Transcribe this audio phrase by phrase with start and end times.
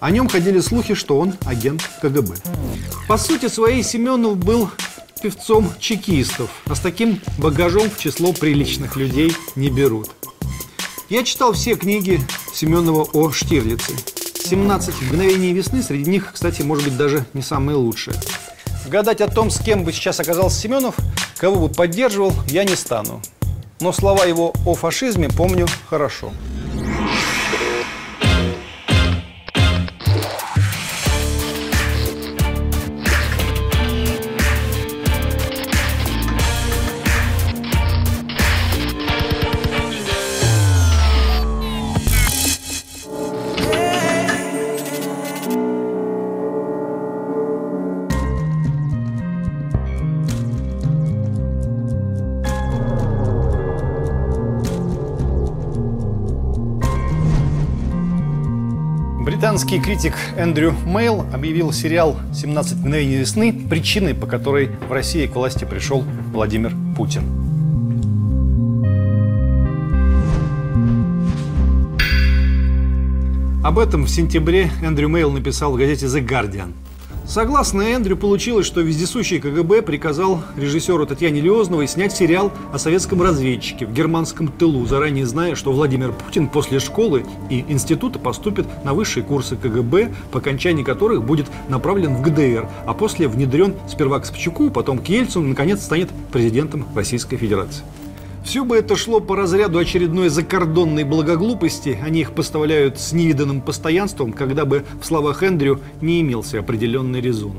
[0.00, 2.34] О нем ходили слухи, что он агент КГБ.
[3.06, 4.70] По сути своей Семенов был
[5.22, 10.10] певцом чекистов, а с таким багажом в число приличных людей не берут.
[11.10, 12.18] Я читал все книги
[12.54, 13.92] Семенова о Штирлице.
[14.42, 18.16] 17 мгновений весны, среди них, кстати, может быть даже не самые лучшие.
[18.86, 20.96] Гадать о том, с кем бы сейчас оказался Семенов,
[21.36, 23.20] кого бы поддерживал, я не стану.
[23.80, 26.32] Но слова его о фашизме помню хорошо.
[59.50, 65.34] Британский критик Эндрю Мейл объявил сериал «17 мгновений весны» причиной, по которой в России к
[65.34, 67.24] власти пришел Владимир Путин.
[73.64, 76.72] Об этом в сентябре Эндрю Мейл написал в газете «The Guardian».
[77.30, 83.86] Согласно Эндрю, получилось, что вездесущий КГБ приказал режиссеру Татьяне Леозновой снять сериал о советском разведчике
[83.86, 89.22] в германском тылу, заранее зная, что Владимир Путин после школы и института поступит на высшие
[89.22, 94.68] курсы КГБ, по окончании которых будет направлен в ГДР, а после внедрен сперва к Собчаку,
[94.68, 97.84] потом к Ельцину, наконец станет президентом Российской Федерации.
[98.44, 104.32] Все бы это шло по разряду очередной закордонной благоглупости, они их поставляют с невиданным постоянством,
[104.32, 107.56] когда бы в словах Эндрю не имелся определенный резон.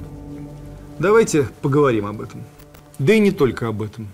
[0.99, 2.43] Давайте поговорим об этом.
[2.99, 4.07] Да и не только об этом.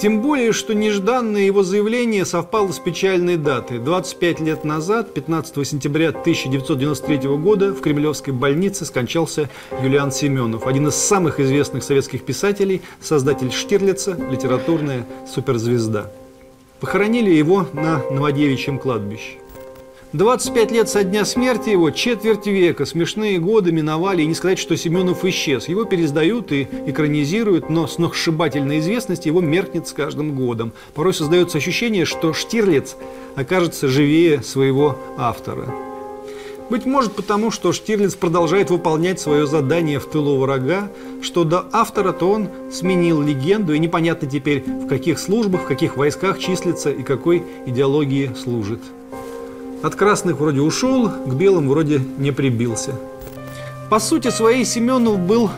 [0.00, 3.78] Тем более, что нежданное его заявление совпало с печальной датой.
[3.78, 9.48] 25 лет назад, 15 сентября 1993 года, в Кремлевской больнице скончался
[9.82, 16.12] Юлиан Семенов, один из самых известных советских писателей, создатель Штирлица, литературная суперзвезда.
[16.80, 19.38] Похоронили его на Новодевичьем кладбище.
[20.14, 24.74] 25 лет со дня смерти его, четверть века, смешные годы миновали, и не сказать, что
[24.74, 25.68] Семенов исчез.
[25.68, 30.72] Его пересдают и экранизируют, но сногсшибательная известность его меркнет с каждым годом.
[30.94, 32.96] Порой создается ощущение, что Штирлиц
[33.36, 35.66] окажется живее своего автора.
[36.70, 40.90] Быть может потому, что Штирлиц продолжает выполнять свое задание в тылу врага,
[41.20, 46.38] что до автора-то он сменил легенду, и непонятно теперь, в каких службах, в каких войсках
[46.38, 48.80] числится и какой идеологии служит.
[49.82, 52.94] От красных вроде ушел, к белым вроде не прибился.
[53.90, 55.50] По сути своей Семенов был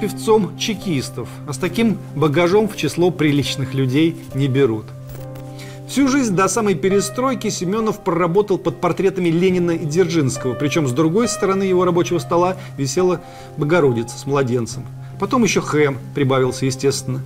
[0.00, 4.84] певцом чекистов, а с таким багажом в число приличных людей не берут.
[5.88, 11.28] Всю жизнь до самой перестройки Семенов проработал под портретами Ленина и Дзержинского, причем с другой
[11.28, 13.20] стороны его рабочего стола висела
[13.56, 14.84] Богородица с младенцем.
[15.18, 17.22] Потом еще Хэм прибавился, естественно.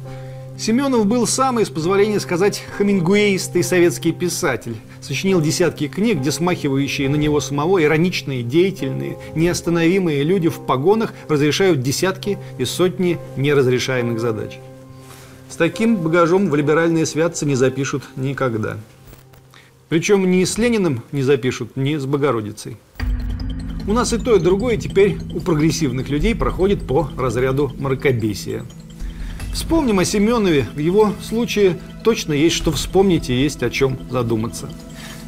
[0.59, 4.75] Семенов был самый, с позволения сказать, хамингуэистый советский писатель.
[5.01, 11.81] Сочинил десятки книг, где смахивающие на него самого ироничные, деятельные, неостановимые люди в погонах разрешают
[11.81, 14.59] десятки и сотни неразрешаемых задач.
[15.49, 18.79] С таким багажом в либеральные святцы не запишут никогда.
[19.89, 22.79] Причем ни с Лениным не запишут, ни с Богородицей.
[23.87, 28.67] У нас и то, и другое теперь у прогрессивных людей проходит по разряду мракобесия–
[29.59, 30.69] Вспомним о Семенове.
[30.77, 34.71] В его случае точно есть что вспомнить и есть о чем задуматься.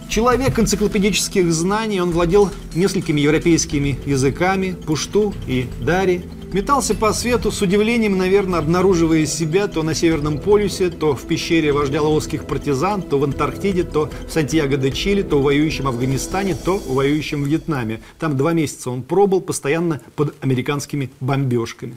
[0.08, 6.22] Человек энциклопедических знаний, он владел несколькими европейскими языками, пушту и дари.
[6.52, 11.72] Метался по свету с удивлением, наверное, обнаруживая себя то на Северном полюсе, то в пещере
[11.72, 16.94] вождя лаосских партизан, то в Антарктиде, то в Сантьяго-де-Чили, то в воюющем Афганистане, то в
[16.94, 18.00] воюющем Вьетнаме.
[18.20, 21.96] Там два месяца он пробыл постоянно под американскими бомбежками.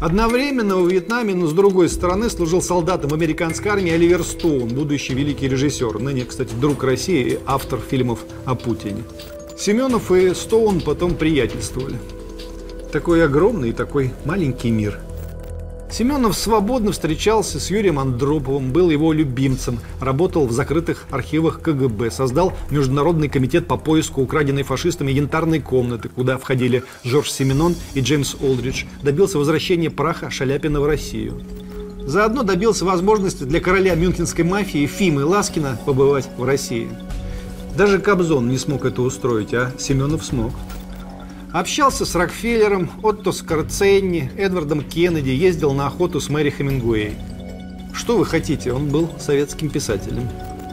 [0.00, 5.46] Одновременно во Вьетнаме, но с другой стороны, служил солдатом американской армии Оливер Стоун, будущий великий
[5.46, 9.04] режиссер, ныне, кстати, друг России и автор фильмов о Путине.
[9.58, 11.98] Семенов и Стоун потом приятельствовали.
[12.90, 14.98] Такой огромный и такой маленький мир–
[15.90, 22.52] Семенов свободно встречался с Юрием Андроповым, был его любимцем, работал в закрытых архивах КГБ, создал
[22.70, 28.84] Международный комитет по поиску украденной фашистами янтарной комнаты, куда входили Жорж Семенон и Джеймс Олдридж,
[29.02, 31.42] добился возвращения праха Шаляпина в Россию.
[32.06, 36.88] Заодно добился возможности для короля мюнхенской мафии Фимы Ласкина побывать в России.
[37.76, 40.52] Даже Кобзон не смог это устроить, а Семенов смог.
[41.52, 47.16] Общался с Рокфеллером, Отто Скорценни, Эдвардом Кеннеди, ездил на охоту с Мэри Хемингуэй.
[47.92, 50.28] Что вы хотите, он был советским писателем.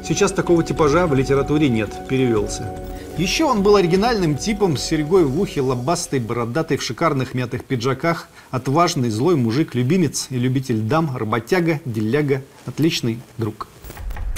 [0.08, 2.76] Сейчас такого типажа в литературе нет, перевелся.
[3.18, 8.30] Еще он был оригинальным типом с серьгой в ухе, лобастой, бородатой в шикарных мятых пиджаках,
[8.52, 13.68] отважный, злой мужик, любимец и любитель дам, работяга, деляга, отличный друг.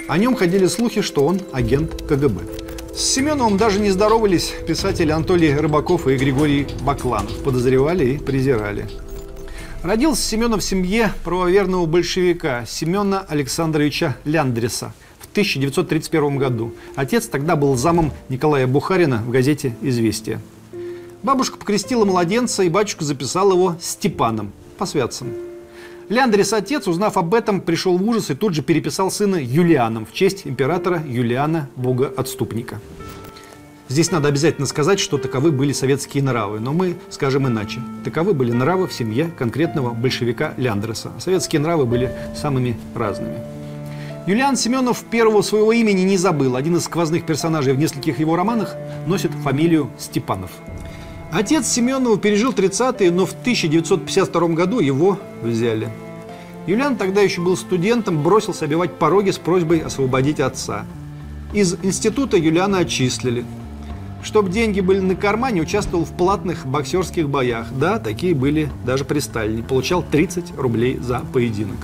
[0.08, 2.69] О нем ходили слухи, что он агент КГБ.
[2.94, 7.38] С Семеновым даже не здоровались писатели Анатолий Рыбаков и Григорий Бакланов.
[7.44, 8.90] Подозревали и презирали.
[9.84, 16.74] Родился Семенов в семье правоверного большевика Семена Александровича Ляндреса в 1931 году.
[16.96, 20.42] Отец тогда был замом Николая Бухарина в газете «Известия».
[21.24, 25.49] Бабушка покрестила младенца, и батюшка записал его Степаном, по святцам.
[26.10, 30.12] Ляндрис отец, узнав об этом, пришел в ужас и тут же переписал сына Юлианом в
[30.12, 32.80] честь императора Юлиана, бога-отступника.
[33.90, 37.80] Здесь надо обязательно сказать, что таковы были советские нравы, но мы скажем иначе.
[38.04, 41.12] Таковы были нравы в семье конкретного большевика Ляндреса.
[41.20, 43.38] Советские нравы были самыми разными.
[44.26, 46.56] Юлиан Семенов первого своего имени не забыл.
[46.56, 48.76] Один из сквозных персонажей в нескольких его романах
[49.06, 50.50] носит фамилию Степанов.
[51.32, 55.90] Отец Семенова пережил 30-е, но в 1952 году его взяли.
[56.66, 60.86] Юлиан тогда еще был студентом, бросился обивать пороги с просьбой освободить отца.
[61.54, 63.46] Из института Юлиана отчислили.
[64.24, 67.68] Чтобы деньги были на кармане, участвовал в платных боксерских боях.
[67.72, 69.64] Да, такие были даже при Сталине.
[69.64, 71.78] Получал 30 рублей за поединок.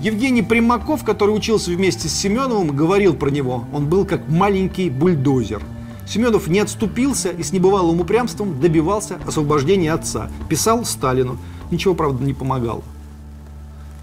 [0.00, 3.64] Евгений Примаков, который учился вместе с Семеновым, говорил про него.
[3.72, 5.60] Он был как маленький бульдозер.
[6.06, 10.30] Семенов не отступился и с небывалым упрямством добивался освобождения отца.
[10.48, 11.38] Писал Сталину.
[11.70, 12.82] Ничего, правда, не помогало.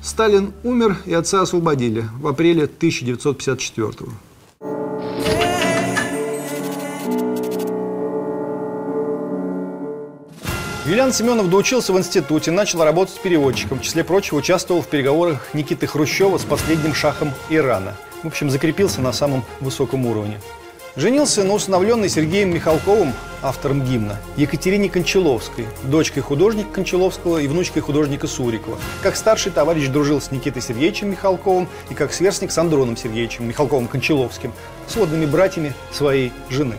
[0.02, 4.12] Сталин умер и отца освободили в апреле 1954 года.
[10.88, 13.80] Юлиан Семенов доучился в институте, начал работать переводчиком.
[13.80, 17.94] В числе прочего участвовал в переговорах Никиты Хрущева с последним шахом Ирана.
[18.24, 20.40] В общем, закрепился на самом высоком уровне.
[20.98, 23.14] Женился на усыновленной Сергеем Михалковым,
[23.44, 28.80] автором гимна, Екатерине Кончаловской, дочкой художника Кончаловского и внучкой художника Сурикова.
[29.04, 34.52] Как старший товарищ дружил с Никитой Сергеевичем Михалковым и как сверстник с Андроном Сергеевичем Михалковым-Кончаловским,
[34.88, 36.76] сводными братьями своей жены.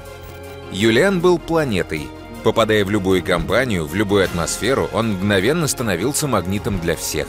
[0.73, 2.09] Юлиан был планетой,
[2.43, 7.27] Попадая в любую компанию, в любую атмосферу, он мгновенно становился магнитом для всех.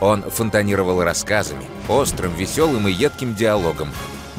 [0.00, 3.90] Он фонтанировал рассказами, острым, веселым и едким диалогом.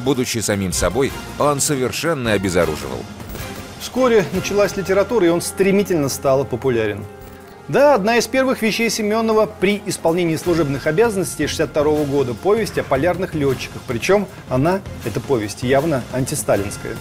[0.04, 2.98] Будучи самим собой, он совершенно обезоруживал.
[3.80, 7.04] Вскоре началась литература, и он стремительно стал популярен.
[7.68, 13.32] Да, одна из первых вещей Семенова при исполнении служебных обязанностей 62 года– повесть о полярных
[13.34, 13.80] летчиках.
[13.86, 16.96] Причем она, эта повесть, явно антисталинская.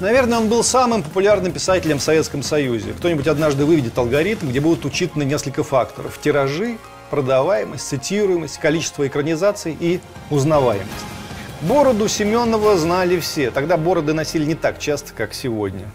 [0.00, 2.92] Наверное, он был самым популярным писателем в Советском Союзе.
[2.92, 6.20] Кто-нибудь однажды выведет алгоритм, где будут учитаны несколько факторов.
[6.22, 6.76] Тиражи,
[7.10, 11.17] продаваемость, цитируемость, количество экранизаций и узнаваемость.
[11.60, 13.50] Бороду Семенова знали все.
[13.50, 15.86] Тогда бороды носили не так часто, как сегодня.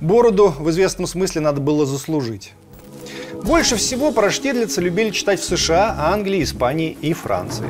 [0.00, 2.52] Бороду в известном смысле надо было заслужить.
[3.44, 7.66] Больше всего про Штирлица любили читать в США, Англии, Испании и Франции.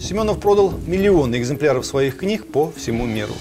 [0.00, 3.34] Семенов продал миллионы экземпляров своих книг по всему миру.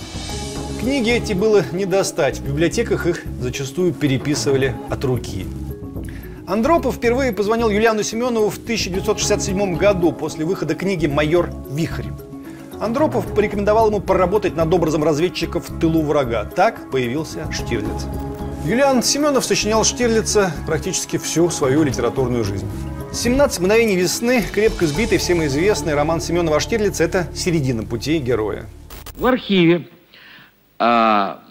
[0.80, 2.38] Книги эти было не достать.
[2.38, 5.48] В библиотеках их зачастую переписывали от руки.
[6.46, 12.06] Андропов впервые позвонил Юлиану Семенову в 1967 году после выхода книги «Майор Вихрь».
[12.84, 16.44] Андропов порекомендовал ему поработать над образом разведчика в тылу врага.
[16.44, 18.08] Так появился Штирлиц.
[18.66, 22.68] Юлиан Семенов сочинял Штирлица практически всю свою литературную жизнь.
[23.14, 28.66] «17 мгновений весны», крепко сбитый, всем известный роман Семенова Штирлица– это середина пути героя.
[29.16, 29.88] В архиве
[30.78, 31.42] а,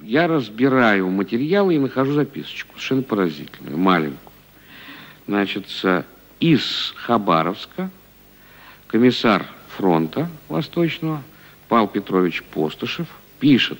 [0.00, 4.18] я разбираю материалы и нахожу записочку, совершенно поразительную, маленькую.
[5.26, 5.66] Значит,
[6.38, 7.90] из Хабаровска
[8.86, 11.22] комиссар фронта Восточного
[11.68, 13.08] Павел Петрович Постышев
[13.40, 13.78] пишет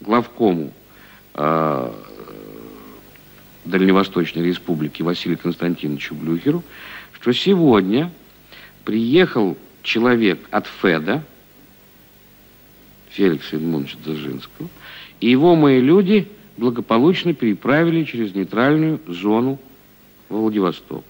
[0.00, 0.72] главкому
[1.34, 1.92] э,
[3.64, 6.62] Дальневосточной Республики Василию Константиновичу Блюхеру,
[7.12, 8.10] что сегодня
[8.84, 11.22] приехал человек от ФЕДа,
[13.10, 14.68] Феликса Эдмундовича Дзержинского,
[15.20, 19.58] и его мои люди благополучно переправили через нейтральную зону
[20.28, 21.04] в Владивосток.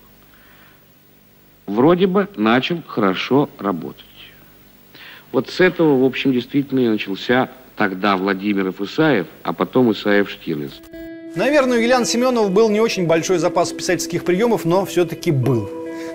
[1.67, 4.08] Вроде бы начал хорошо работать.
[5.33, 10.73] Вот с этого, в общем, действительно и начался тогда Владимиров Исаев, а потом Исаев Штирлиц.
[11.35, 15.71] Наверное, у Елены Семенова был не очень большой запас писательских приемов, но все-таки был.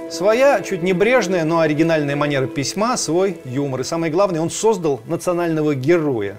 [0.09, 3.81] Своя, чуть небрежная, но оригинальная манера письма, свой юмор.
[3.81, 6.35] И самое главное, он создал национального героя.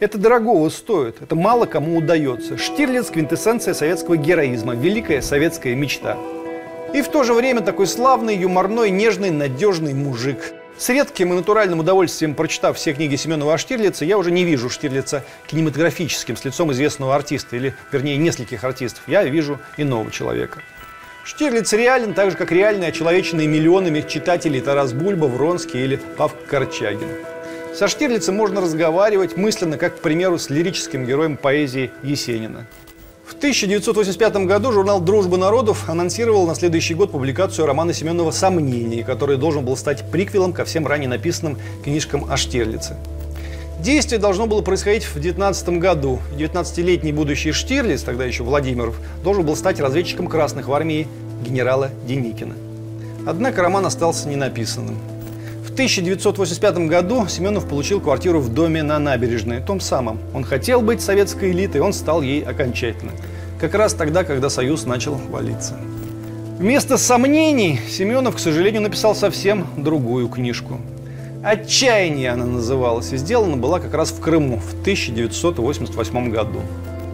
[0.00, 2.58] Это дорогого стоит, это мало кому удается.
[2.58, 6.18] Штирлиц– квинтэссенция советского героизма, великая советская мечта.
[6.92, 10.52] И в то же время такой славный, юморной, нежный, надежный мужик.
[10.78, 14.68] С редким и натуральным удовольствием, прочитав все книги Семенова о Штирлице, я уже не вижу
[14.68, 19.02] Штирлица кинематографическим, с лицом известного артиста, или, вернее, нескольких артистов.
[19.06, 20.60] Я вижу иного человека.
[21.24, 27.08] Штирлиц реален так же, как реальные очеловеченные миллионами читателей Тарас Бульба, Вронский или Павка Корчагин.
[27.74, 32.66] Со Штирлицем можно разговаривать мысленно, как, к примеру, с лирическим героем поэзии Есенина.
[33.26, 39.36] В 1985 году журнал «Дружба народов» анонсировал на следующий год публикацию романа Семенова «Сомнения», который
[39.36, 42.96] должен был стать приквелом ко всем ранее написанным книжкам о Штирлице.
[43.80, 46.20] Действие должно было происходить в 19 году.
[46.38, 51.08] 19-летний будущий Штирлиц, тогда еще Владимиров, должен был стать разведчиком красных в армии
[51.44, 52.54] генерала Деникина.
[53.26, 54.98] Однако роман остался ненаписанным.
[55.66, 60.20] В 1985 году Семенов получил квартиру в доме на набережной, том самом.
[60.32, 63.10] Он хотел быть советской элитой, он стал ей окончательно.
[63.60, 65.76] Как раз тогда, когда Союз начал валиться.
[66.58, 70.80] Вместо сомнений Семенов, к сожалению, написал совсем другую книжку.
[71.42, 76.60] «Отчаяние» она называлась, и сделана была как раз в Крыму в 1988 году,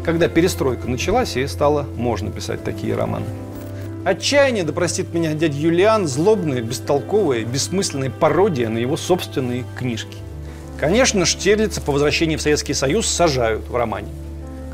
[0.05, 3.27] когда перестройка началась и стало можно писать такие романы.
[4.05, 10.17] Отчаяние, да простит меня дядя Юлиан, злобная, бестолковая, бессмысленная пародия на его собственные книжки.
[10.77, 14.09] Конечно, Штирлица по возвращении в Советский Союз сажают в романе.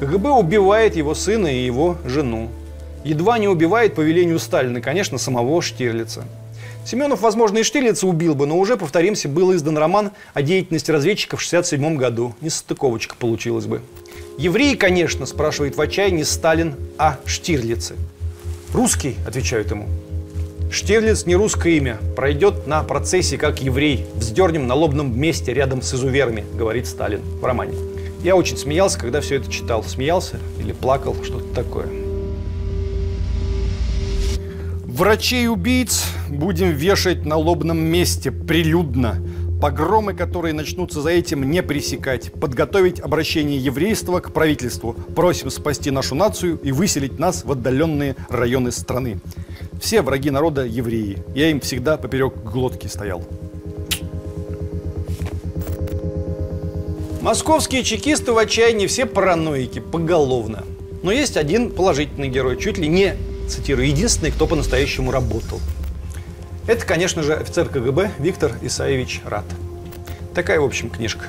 [0.00, 2.48] КГБ убивает его сына и его жену.
[3.04, 6.24] Едва не убивает по велению Сталина, конечно, самого Штирлица.
[6.86, 11.42] Семенов, возможно, и Штирлица убил бы, но уже, повторимся, был издан роман о деятельности разведчиков
[11.42, 12.34] в 1967 году.
[12.40, 13.82] Несостыковочка получилась бы.
[14.38, 17.94] Евреи, конечно, спрашивает в отчаянии Сталин о Штирлице.
[18.72, 19.86] «Русский»,– отвечают ему.
[20.70, 25.94] Штирлиц не русское имя, пройдет на процессе как еврей, вздернем на лобном месте рядом с
[25.94, 27.74] изуверами, говорит Сталин в романе.
[28.22, 29.84] Я очень смеялся, когда все это читал.
[29.84, 31.88] Смеялся или плакал, что-то такое.
[34.84, 39.22] Врачей-убийц будем вешать на лобном месте прилюдно.
[39.60, 42.32] Погромы, которые начнутся за этим, не пресекать.
[42.32, 44.94] Подготовить обращение еврейства к правительству.
[45.16, 49.18] Просим спасти нашу нацию и выселить нас в отдаленные районы страны.
[49.80, 51.18] Все враги народа евреи.
[51.34, 53.24] Я им всегда поперек глотки стоял.
[57.20, 60.64] Московские чекисты в отчаянии все параноики, поголовно.
[61.02, 63.16] Но есть один положительный герой, чуть ли не,
[63.48, 65.60] цитирую, единственный, кто по-настоящему работал.
[66.68, 69.46] Это, конечно же, офицер КГБ Виктор Исаевич Рад.
[70.34, 71.24] Такая, в общем, книжка.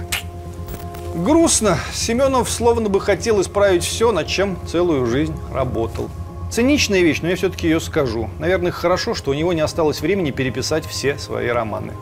[1.16, 1.78] Грустно.
[1.94, 6.10] Семенов словно бы хотел исправить все, над чем целую жизнь работал.
[6.52, 8.30] Циничная вещь, но я все-таки ее скажу.
[8.38, 11.94] Наверное, хорошо, что у него не осталось времени переписать все свои романы.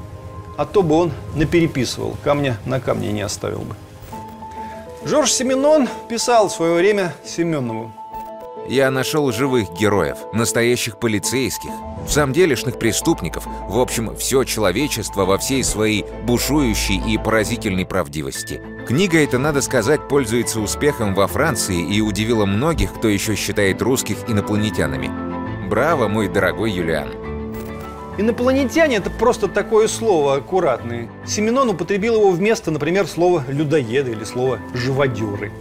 [0.57, 3.75] А то бы он напереписывал, камня на камне не оставил бы.
[5.05, 7.93] Жорж Семенон писал в свое время Семенову.
[8.67, 11.69] Я нашел живых героев, настоящих полицейских,
[12.33, 18.61] делешных преступников, в общем, все человечество во всей своей бушующей и поразительной правдивости.
[18.85, 24.17] Книга эта, надо сказать, пользуется успехом во Франции и удивила многих, кто еще считает русских
[24.27, 25.09] инопланетянами.
[25.69, 27.09] Браво, мой дорогой Юлиан!
[28.17, 31.07] Инопланетяне– это просто такое слово аккуратное.
[31.25, 35.51] Семенон употребил его вместо, например, слова «людоеды» или слова «живодеры».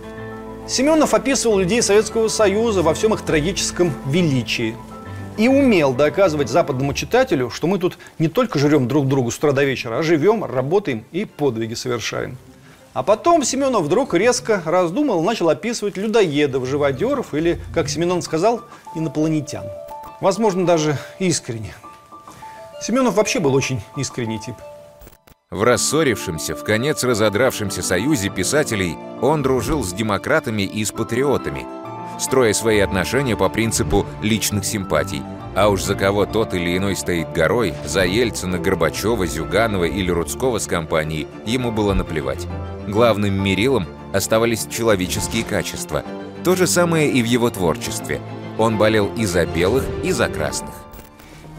[0.69, 4.77] Семенов описывал людей Советского Союза во всем их трагическом величии.
[5.37, 9.53] И умел доказывать западному читателю, что мы тут не только жрем друг другу с утра
[9.53, 12.37] до вечера, а живем, работаем и подвиги совершаем.
[12.95, 18.63] А потом Семенов вдруг резко раздумал, начал описывать людоедов, живодеров или, как Семенон сказал,
[18.97, 19.67] инопланетян.
[20.21, 21.75] Возможно, даже искренне.
[22.83, 24.57] Семенов вообще был очень искренний тип.
[25.49, 31.65] В рассорившемся, в конец разодравшемся союзе писателей он дружил с демократами и с патриотами,
[32.19, 35.23] строя свои отношения по принципу личных симпатий.
[35.55, 40.59] А уж за кого тот или иной стоит горой, за Ельцина, Горбачева, Зюганова или Рудского
[40.59, 42.45] с компанией, ему было наплевать.
[42.89, 46.03] Главным мерилом оставались человеческие качества.
[46.43, 48.21] То же самое и в его творчестве.
[48.59, 50.75] Он болел и за белых, и за красных.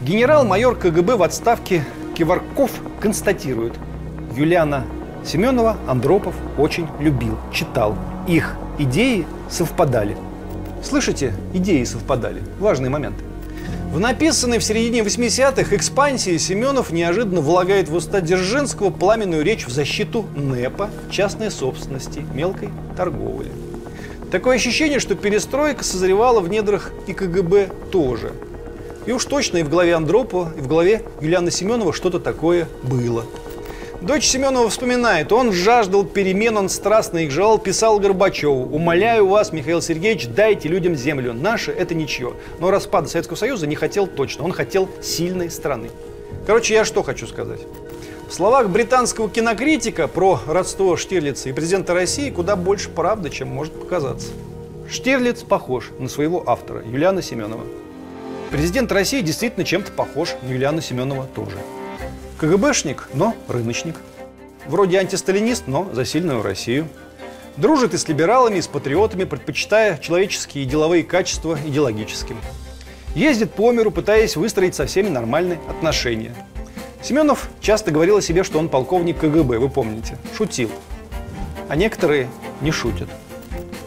[0.02, 1.86] Генерал-майор КГБ в отставке
[2.18, 3.74] Киварков констатирует,
[4.36, 4.84] Юлиана
[5.24, 7.96] Семенова Андропов очень любил, читал.
[8.26, 10.16] Их идеи совпадали.
[10.82, 11.32] Слышите?
[11.54, 12.42] Идеи совпадали.
[12.58, 13.14] Важный момент.
[13.92, 19.70] В написанной в середине 80-х экспансии Семенов неожиданно влагает в уста Дзержинского пламенную речь в
[19.70, 23.52] защиту НЭПа, частной собственности, мелкой торговли.
[24.32, 28.32] Такое ощущение, что перестройка созревала в недрах и КГБ тоже–
[29.06, 33.24] и уж точно и в голове Андропова, и в голове Юлианы Семенова что-то такое было.
[34.00, 38.72] Дочь Семенова вспоминает, он жаждал перемен, он страстно их желал, писал Горбачеву.
[38.72, 41.32] «Умоляю вас, Михаил Сергеевич, дайте людям землю.
[41.32, 42.34] Наше– это ничего».
[42.60, 45.90] Но распада Советского Союза не хотел точно, он хотел сильной страны.
[46.46, 47.60] Короче, я что хочу сказать.
[48.28, 53.72] В словах британского кинокритика про родство Штирлица и президента России куда больше правды, чем может
[53.72, 54.28] показаться.
[54.88, 57.64] Штирлиц похож на своего автора, Юлиана Семенова.
[58.50, 61.58] Президент России действительно чем-то похож на Юлиана Семенова тоже.
[62.38, 63.96] КГБшник, но рыночник.
[64.66, 66.88] Вроде антисталинист, но за сильную Россию.
[67.58, 72.38] Дружит и с либералами, и с патриотами, предпочитая человеческие и деловые качества идеологическим.
[73.14, 76.34] Ездит по миру, пытаясь выстроить со всеми нормальные отношения.
[77.02, 80.70] Семенов часто говорил о себе, что он полковник КГБ, вы помните, шутил.
[81.68, 82.28] А некоторые
[82.62, 83.08] не шутят.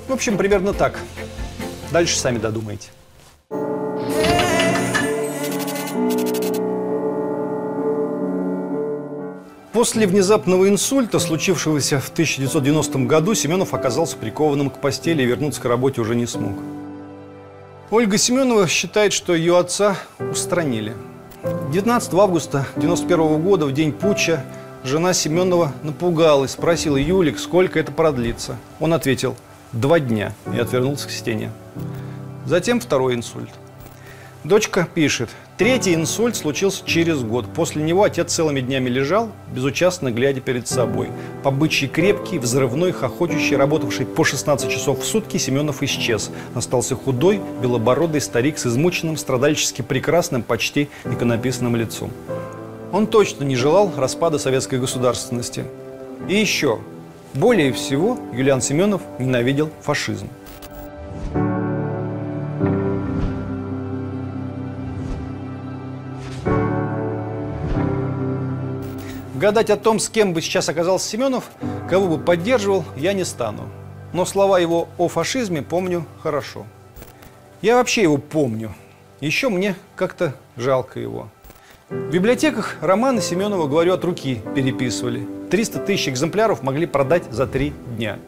[0.08, 1.00] В общем, примерно так.
[1.92, 2.90] Дальше сами додумайте.
[9.74, 15.66] После внезапного инсульта, случившегося в 1990 году, Семенов оказался прикованным к постели и вернуться к
[15.66, 16.58] работе уже не смог.
[17.90, 20.94] Ольга Семенова считает, что ее отца устранили.
[21.72, 24.46] 19 августа 1991 года, в день путча,
[24.84, 28.58] жена Семенова напугалась, спросила Юлик, сколько это продлится.
[28.80, 29.36] Он ответил–
[29.74, 31.52] два дня и отвернулся к стене.
[32.46, 33.50] Затем второй инсульт.
[34.44, 37.46] Дочка пишет, третий инсульт случился через год.
[37.54, 41.10] После него отец целыми днями лежал, безучастно глядя перед собой.
[41.44, 46.32] По крепкий, взрывной, хохочущий, работавший по 16 часов в сутки, Семенов исчез.
[46.56, 52.12] Остался худой, белобородый старик с измученным, страдальчески прекрасным, почти иконописным лицом.
[52.92, 55.66] Он точно не желал распада советской государственности.
[56.28, 56.80] И еще,
[57.36, 60.28] более всего, Юлиан Семенов ненавидел фашизм.
[69.42, 71.46] Гадать о том, с кем бы сейчас оказался Семенов,
[71.90, 73.70] кого бы поддерживал, я не стану.
[74.14, 76.68] Но слова его о фашизме помню хорошо.
[77.64, 78.76] Я вообще его помню.
[79.20, 81.30] Еще мне как-то жалко его.
[81.90, 85.28] В библиотеках романы Семенова, говорю, от руки переписывали.
[85.50, 88.20] 300 тысяч экземпляров могли продать за три дня.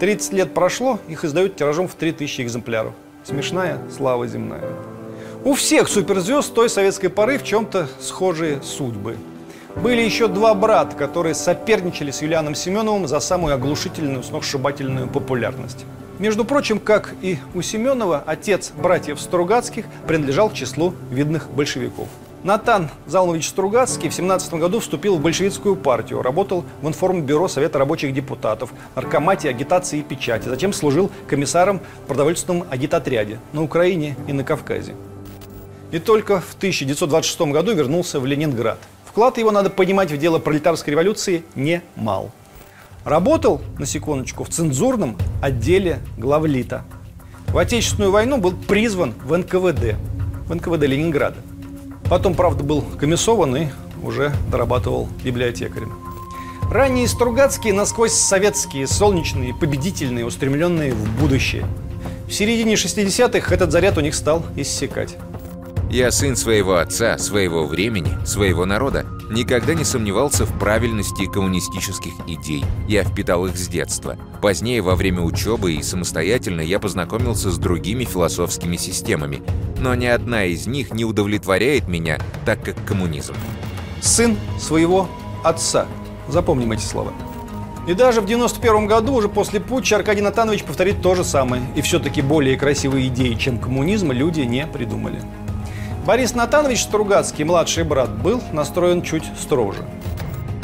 [0.00, 2.94] 30 лет прошло, их издают тиражом в 3000 экземпляров.
[3.24, 4.64] Смешная слава земная.
[5.44, 9.18] У всех суперзвезд той советской поры в чем-то схожие судьбы–
[9.76, 15.84] были еще два брата, которые соперничали с Юлианом Семеновым за самую оглушительную, сногсшибательную популярность.
[16.18, 22.08] Между прочим, как и у Семенова, отец братьев Стругацких принадлежал к числу видных большевиков.
[22.42, 28.14] Натан Залмович Стругацкий в 17 году вступил в большевистскую партию, работал в информбюро Совета рабочих
[28.14, 34.42] депутатов, наркомате агитации и печати, затем служил комиссаром в продовольственном агитотряде на Украине и на
[34.42, 34.94] Кавказе.
[35.90, 38.78] И только в 1926 году вернулся в Ленинград–
[39.16, 42.32] Вклад его, надо понимать, в дело пролетарской революции не мал.
[43.02, 46.84] Работал, на секундочку, в цензурном отделе главлита.
[47.46, 49.96] В Отечественную войну был призван в НКВД,
[50.46, 51.38] в НКВД Ленинграда.
[52.10, 53.68] Потом, правда, был комиссован и
[54.02, 55.94] уже дорабатывал библиотекарем.
[56.70, 61.64] Ранние Стругацкие насквозь советские, солнечные, победительные, устремленные в будущее.
[62.28, 65.16] В середине 60-х этот заряд у них стал иссякать.
[65.88, 69.06] Я сын своего отца, своего времени, своего народа.
[69.30, 72.64] Никогда не сомневался в правильности коммунистических идей.
[72.88, 74.18] Я впитал их с детства.
[74.42, 79.42] Позднее, во время учебы и самостоятельно, я познакомился с другими философскими системами.
[79.78, 83.34] Но ни одна из них не удовлетворяет меня, так как коммунизм.
[84.02, 85.08] Сын своего
[85.44, 85.86] отца.
[86.28, 87.12] Запомним эти слова.
[87.86, 91.62] И даже в 91 году, уже после путча, Аркадий Натанович повторит то же самое.
[91.76, 95.22] И все-таки более красивые идеи, чем коммунизм, люди не придумали.
[96.06, 99.84] Борис Натанович Стругацкий, младший брат, был настроен чуть строже.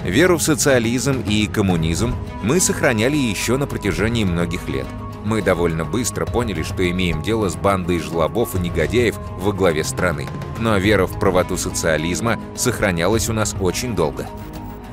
[0.04, 4.86] Веру в социализм и коммунизм мы сохраняли еще на протяжении многих лет.
[5.24, 10.28] Мы довольно быстро поняли, что имеем дело с бандой жлобов и негодяев во главе страны.
[10.60, 14.28] Но вера в правоту социализма сохранялась у нас очень долго.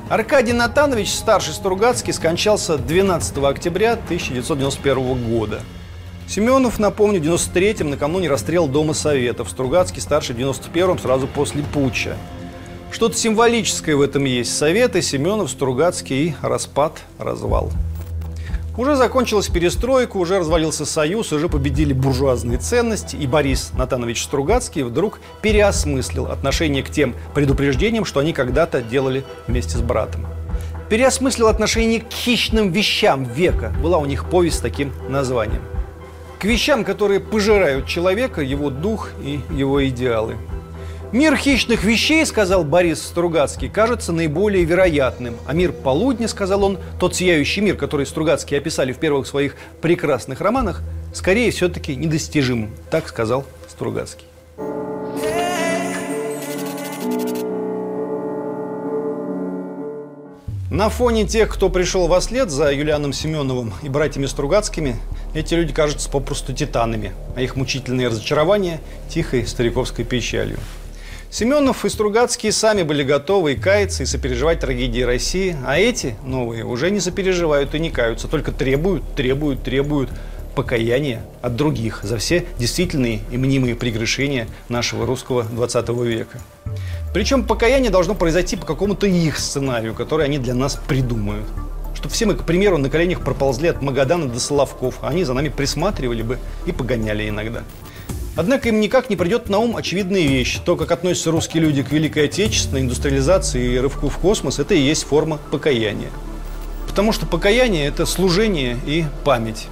[0.08, 5.60] Аркадий Натанович, старший Стругацкий, скончался 12 октября 1991 года.
[6.30, 12.16] Семенов, напомню, в 93-м накануне расстрел Дома Советов, Стругацкий старший в 91-м, сразу после путча.
[12.92, 14.56] Что-то символическое в этом есть.
[14.56, 17.72] Советы, Семенов, Стругацкий распад, развал.
[18.78, 25.18] Уже закончилась перестройка, уже развалился Союз, уже победили буржуазные ценности, и Борис Натанович Стругацкий вдруг
[25.42, 30.28] переосмыслил отношение к тем предупреждениям, что они когда-то делали вместе с братом.
[30.90, 33.74] Переосмыслил отношение к хищным вещам века.
[33.82, 35.62] Была у них повесть с таким названием–
[36.40, 40.36] к вещам, которые пожирают человека, его дух и его идеалы.
[41.12, 45.36] Мир хищных вещей, сказал Борис Стругацкий, кажется наиболее вероятным.
[45.46, 50.40] А мир полудня, сказал он, тот сияющий мир, который Стругацкие описали в первых своих прекрасных
[50.40, 50.80] романах,
[51.12, 52.70] скорее все-таки недостижим.
[52.90, 54.29] Так сказал Стругацкий.
[60.70, 64.94] На фоне тех, кто пришел во след за Юлианом Семеновым и братьями Стругацкими,
[65.34, 70.58] эти люди кажутся попросту титанами, а их мучительные разочарования– тихой стариковской печалью.
[71.28, 76.64] Семенов и Стругацкие сами были готовы и каяться, и сопереживать трагедии России, а эти, новые,
[76.64, 80.10] уже не сопереживают и не каются, только требуют, требуют, требуют
[80.54, 86.38] покаяния от других за все действительные и мнимые прегрешения нашего русского 20 века.
[87.12, 91.46] Причем покаяние должно произойти по какому-то их сценарию, который они для нас придумают.
[91.94, 95.34] Чтобы все мы, к примеру, на коленях проползли от Магадана до Соловков, а они за
[95.34, 97.62] нами присматривали бы и погоняли иногда.
[98.36, 100.60] Однако им никак не придет на ум очевидная вещь.
[100.64, 104.80] То, как относятся русские люди к Великой Отечественной, индустриализации и рывку в космос, это и
[104.80, 106.10] есть форма покаяния.
[106.86, 109.66] Потому что покаяние– это служение и память.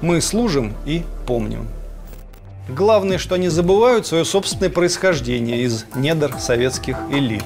[0.00, 1.66] Мы служим и помним.
[2.68, 7.44] Главное, что они забывают свое собственное происхождение из недр советских элит.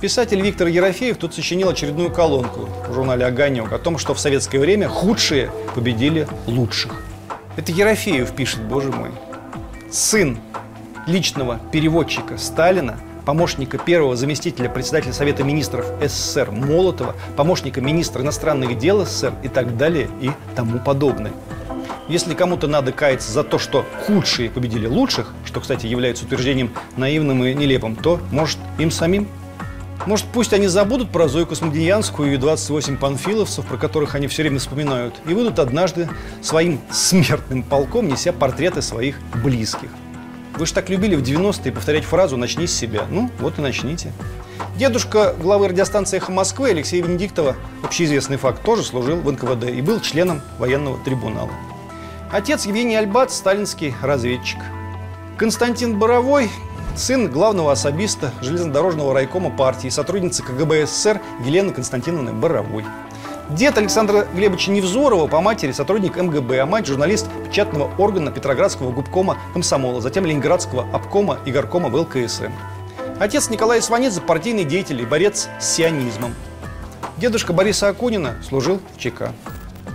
[0.00, 4.60] Писатель Виктор Ерофеев тут сочинил очередную колонку в журнале «Огонек» о том, что в советское
[4.60, 7.02] время худшие победили лучших.
[7.56, 9.10] Это Ерофеев пишет, боже мой
[9.90, 10.38] сын
[11.08, 19.04] личного переводчика Сталина, помощника первого заместителя председателя Совета министров СССР Молотова, помощника министра иностранных дел
[19.04, 21.32] СССР и так далее и тому подобное.
[22.10, 27.44] Если кому-то надо каяться за то, что худшие победили лучших, что, кстати, является утверждением наивным
[27.44, 29.28] и нелепым, то, может, им самим?
[30.06, 34.58] Может, пусть они забудут про Зою Космодемьянскую и 28 панфиловцев, про которых они все время
[34.58, 36.08] вспоминают, и выйдут однажды
[36.42, 39.90] своим смертным полком, неся портреты своих близких.
[40.56, 43.04] Вы же так любили в 90-е повторять фразу «начни с себя».
[43.08, 44.12] Ну, вот и начните.
[44.76, 50.00] Дедушка главы радиостанции «Эхо Москвы» Алексей Венедиктова, общеизвестный факт, тоже служил в НКВД и был
[50.00, 51.50] членом военного трибунала.
[52.32, 54.60] Отец Евгений Альбат– сталинский разведчик.
[55.36, 56.48] Константин Боровой
[56.94, 62.84] сын главного особиста железнодорожного райкома партии, сотрудницы КГБ СССР Елены Константиновны Боровой.
[63.48, 69.36] Дед Александра Глебовича Невзорова по матери сотрудник МГБ, а мать журналист печатного органа Петроградского губкома
[69.52, 72.52] комсомола, затем Ленинградского обкома и горкома в ЛКСМ.
[73.18, 76.36] Отец Николай Сванидзе– партийный деятель и борец с сионизмом.
[77.16, 79.32] Дедушка Бориса Акунина служил в ЧК.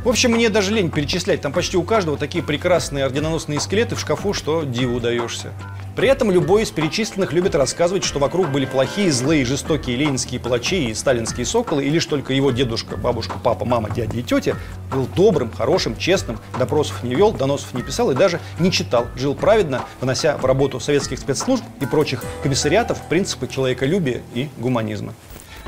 [0.06, 1.42] В общем, мне даже лень перечислять.
[1.42, 5.52] Там почти у каждого такие прекрасные орденоносные скелеты в шкафу, что диву даешься.
[5.96, 10.92] При этом любой из перечисленных любит рассказывать, что вокруг были плохие, злые, жестокие ленинские палачи
[10.92, 14.58] и сталинские соколы, и лишь только его дедушка, бабушка, папа, мама, дядя и тетя
[14.92, 19.08] был добрым, хорошим, честным, допросов не вел, доносов не писал и даже не читал.
[19.16, 25.16] Жил праведно, внося в работу советских спецслужб и прочих комиссариатов принципы человеколюбия и гуманизма.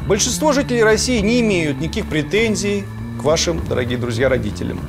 [0.05, 2.85] Большинство жителей России не имеют никаких претензий
[3.17, 4.79] к вашим, дорогие друзья, родителям.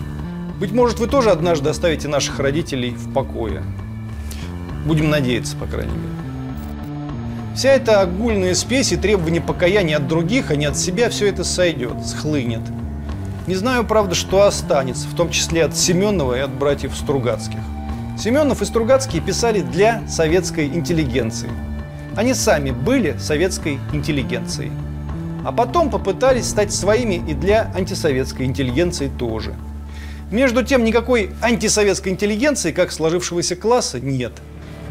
[0.60, 3.62] Быть может, вы тоже однажды оставите наших родителей в покое.
[4.84, 6.08] Будем надеяться, по крайней мере.
[7.54, 11.42] Вся эта огульная спесь и требования покаяния от других, а не от себя, все это
[11.42, 12.62] сойдет, схлынет.
[13.46, 17.60] Не знаю, правда, что останется, в том числе от Семенова и от братьев Стругацких.
[18.18, 21.50] Семенов и Стругацкие писали для советской интеллигенции.
[22.14, 24.72] Они сами были советской интеллигенцией.
[25.44, 29.54] А потом попытались стать своими и для антисоветской интеллигенции тоже.
[30.30, 34.32] Между тем, никакой антисоветской интеллигенции, как сложившегося класса, нет–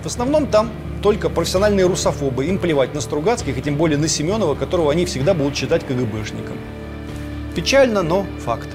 [0.03, 2.45] в основном там только профессиональные русофобы.
[2.45, 6.57] Им плевать на Стругацких и тем более на Семенова, которого они всегда будут считать КГБшником.
[7.55, 8.69] Печально, но факт.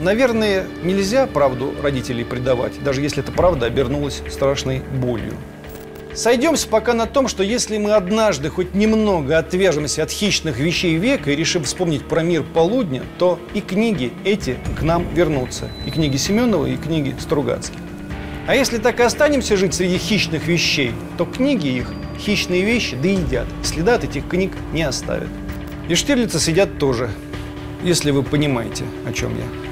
[0.00, 5.34] Наверное, нельзя правду родителей предавать, даже если эта правда обернулась страшной болью.
[6.14, 11.30] Сойдемся пока на том, что если мы однажды хоть немного отвяжемся от хищных вещей века
[11.30, 15.70] и решим вспомнить про мир полудня, то и книги эти к нам вернутся.
[15.86, 17.78] И книги Семенова, и книги Стругацких.
[18.46, 23.08] А если так и останемся жить среди хищных вещей, то книги их, хищные вещи, да
[23.08, 23.46] едят.
[23.62, 25.28] Следа от этих книг не оставят.
[25.88, 27.10] И Штирлица сидят тоже,
[27.84, 29.67] если вы понимаете, о чем я.